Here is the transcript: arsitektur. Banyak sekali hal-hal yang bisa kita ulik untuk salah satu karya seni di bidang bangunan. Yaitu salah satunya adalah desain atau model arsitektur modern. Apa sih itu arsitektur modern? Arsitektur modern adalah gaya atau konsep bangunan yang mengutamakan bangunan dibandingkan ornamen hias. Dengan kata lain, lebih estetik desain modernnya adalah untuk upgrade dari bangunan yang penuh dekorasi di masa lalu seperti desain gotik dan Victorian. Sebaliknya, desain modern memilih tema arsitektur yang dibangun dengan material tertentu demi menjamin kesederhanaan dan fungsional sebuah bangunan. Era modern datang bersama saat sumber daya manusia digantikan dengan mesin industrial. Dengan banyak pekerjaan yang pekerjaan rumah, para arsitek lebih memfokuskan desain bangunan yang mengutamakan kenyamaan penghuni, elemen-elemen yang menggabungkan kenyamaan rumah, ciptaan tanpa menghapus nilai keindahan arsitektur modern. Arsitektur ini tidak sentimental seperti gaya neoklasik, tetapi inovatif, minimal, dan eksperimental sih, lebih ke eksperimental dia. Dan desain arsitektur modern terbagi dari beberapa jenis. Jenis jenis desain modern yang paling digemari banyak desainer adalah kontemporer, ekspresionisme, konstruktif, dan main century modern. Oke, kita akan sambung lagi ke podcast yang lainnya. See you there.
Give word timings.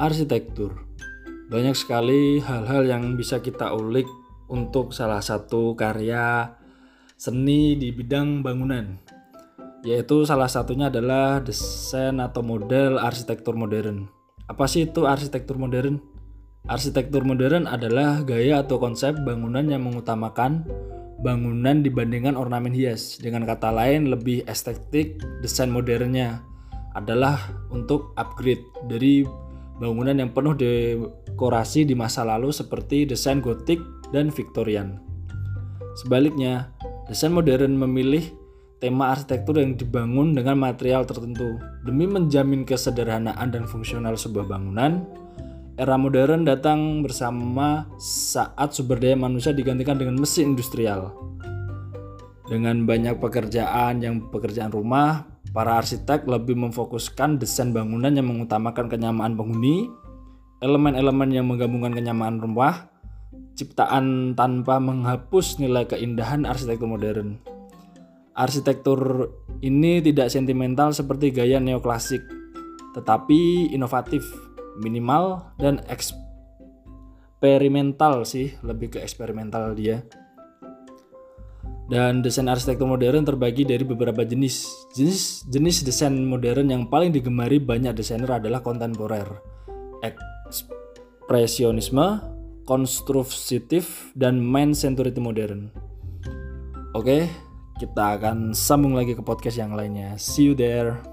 arsitektur. 0.00 0.88
Banyak 1.52 1.76
sekali 1.76 2.40
hal-hal 2.40 2.88
yang 2.88 3.20
bisa 3.20 3.44
kita 3.44 3.68
ulik 3.76 4.08
untuk 4.48 4.96
salah 4.96 5.20
satu 5.20 5.76
karya 5.76 6.56
seni 7.20 7.76
di 7.76 7.92
bidang 7.92 8.40
bangunan. 8.40 8.96
Yaitu 9.84 10.24
salah 10.24 10.48
satunya 10.48 10.88
adalah 10.88 11.44
desain 11.44 12.16
atau 12.16 12.40
model 12.40 12.96
arsitektur 12.96 13.52
modern. 13.52 14.08
Apa 14.48 14.64
sih 14.64 14.88
itu 14.88 15.04
arsitektur 15.04 15.60
modern? 15.60 16.00
Arsitektur 16.64 17.24
modern 17.24 17.68
adalah 17.68 18.24
gaya 18.24 18.64
atau 18.64 18.80
konsep 18.80 19.20
bangunan 19.20 19.64
yang 19.68 19.84
mengutamakan 19.84 20.64
bangunan 21.20 21.84
dibandingkan 21.84 22.40
ornamen 22.40 22.72
hias. 22.72 23.20
Dengan 23.20 23.44
kata 23.44 23.68
lain, 23.72 24.08
lebih 24.08 24.44
estetik 24.48 25.20
desain 25.44 25.68
modernnya 25.68 26.40
adalah 26.96 27.38
untuk 27.72 28.12
upgrade 28.16 28.64
dari 28.88 29.24
bangunan 29.80 30.12
yang 30.12 30.30
penuh 30.36 30.52
dekorasi 30.52 31.88
di 31.88 31.96
masa 31.96 32.22
lalu 32.22 32.52
seperti 32.52 33.08
desain 33.08 33.40
gotik 33.40 33.80
dan 34.12 34.28
Victorian. 34.28 35.00
Sebaliknya, 35.96 36.68
desain 37.08 37.32
modern 37.32 37.80
memilih 37.80 38.22
tema 38.80 39.12
arsitektur 39.12 39.60
yang 39.60 39.76
dibangun 39.76 40.36
dengan 40.36 40.56
material 40.56 41.04
tertentu 41.04 41.60
demi 41.84 42.04
menjamin 42.08 42.64
kesederhanaan 42.68 43.48
dan 43.52 43.64
fungsional 43.64 44.16
sebuah 44.16 44.48
bangunan. 44.48 45.04
Era 45.80 45.96
modern 45.96 46.44
datang 46.44 47.00
bersama 47.00 47.88
saat 47.96 48.76
sumber 48.76 49.00
daya 49.00 49.16
manusia 49.16 49.56
digantikan 49.56 49.96
dengan 49.96 50.20
mesin 50.20 50.52
industrial. 50.52 51.16
Dengan 52.44 52.84
banyak 52.84 53.16
pekerjaan 53.16 54.04
yang 54.04 54.28
pekerjaan 54.28 54.74
rumah, 54.74 55.39
para 55.50 55.82
arsitek 55.82 56.30
lebih 56.30 56.54
memfokuskan 56.54 57.42
desain 57.42 57.74
bangunan 57.74 58.14
yang 58.14 58.30
mengutamakan 58.30 58.86
kenyamaan 58.86 59.34
penghuni, 59.34 59.90
elemen-elemen 60.62 61.34
yang 61.34 61.50
menggabungkan 61.50 61.90
kenyamaan 61.90 62.38
rumah, 62.38 62.86
ciptaan 63.58 64.38
tanpa 64.38 64.78
menghapus 64.78 65.58
nilai 65.58 65.90
keindahan 65.90 66.46
arsitektur 66.46 66.86
modern. 66.86 67.42
Arsitektur 68.38 69.26
ini 69.60 70.00
tidak 70.00 70.30
sentimental 70.30 70.94
seperti 70.94 71.34
gaya 71.34 71.58
neoklasik, 71.58 72.22
tetapi 72.94 73.74
inovatif, 73.74 74.22
minimal, 74.78 75.50
dan 75.58 75.82
eksperimental 75.90 78.22
sih, 78.22 78.54
lebih 78.62 78.94
ke 78.96 79.02
eksperimental 79.02 79.74
dia. 79.74 80.06
Dan 81.90 82.22
desain 82.22 82.46
arsitektur 82.46 82.86
modern 82.86 83.26
terbagi 83.26 83.66
dari 83.66 83.82
beberapa 83.82 84.22
jenis. 84.22 84.86
Jenis 84.94 85.42
jenis 85.50 85.82
desain 85.82 86.14
modern 86.14 86.70
yang 86.70 86.86
paling 86.86 87.10
digemari 87.10 87.58
banyak 87.58 87.98
desainer 87.98 88.38
adalah 88.38 88.62
kontemporer, 88.62 89.26
ekspresionisme, 89.98 92.22
konstruktif, 92.62 94.14
dan 94.14 94.38
main 94.38 94.70
century 94.70 95.10
modern. 95.18 95.74
Oke, 96.94 97.26
kita 97.82 98.22
akan 98.22 98.54
sambung 98.54 98.94
lagi 98.94 99.18
ke 99.18 99.22
podcast 99.26 99.58
yang 99.58 99.74
lainnya. 99.74 100.14
See 100.14 100.46
you 100.46 100.54
there. 100.54 101.09